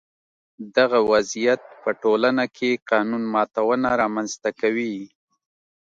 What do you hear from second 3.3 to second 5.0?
ماتونه رامنځته کوي.